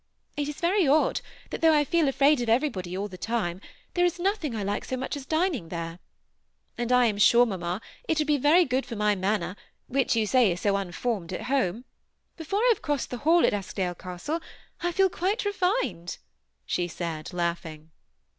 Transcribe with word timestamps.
It 0.35 0.49
is 0.49 0.59
very 0.59 0.87
odd, 0.87 1.21
that 1.51 1.61
though 1.61 1.75
I 1.75 1.83
feel 1.85 2.07
afraid 2.09 2.41
of 2.41 2.49
everybody 2.49 2.97
all 2.97 3.07
the 3.07 3.19
time, 3.19 3.61
there 3.93 4.03
is 4.03 4.17
nothing 4.17 4.55
I 4.55 4.63
like 4.63 4.83
so 4.83 4.97
much 4.97 5.15
as 5.15 5.27
dining 5.27 5.69
there. 5.69 5.99
And 6.75 6.91
I 6.91 7.05
am 7.05 7.19
sure, 7.19 7.45
mamma, 7.45 7.79
it 8.07 8.17
would 8.17 8.25
be 8.25 8.39
very 8.39 8.65
good 8.65 8.83
for 8.83 8.95
my 8.95 9.13
manner, 9.13 9.55
which, 9.85 10.15
you 10.15 10.25
say, 10.25 10.51
is 10.51 10.61
60 10.61 10.69
unformed 10.75 11.33
at 11.33 11.43
home. 11.43 11.85
Before 12.35 12.61
I 12.63 12.69
have 12.69 12.81
crossed 12.81 13.11
the 13.11 13.17
hall 13.19 13.45
at 13.45 13.53
Eskdale 13.53 13.93
pastle 13.93 14.39
I 14.81 14.91
feel 14.91 15.07
quite 15.07 15.45
refined," 15.45 16.17
she 16.65 16.87
said, 16.87 17.31
laughing. 17.31 17.91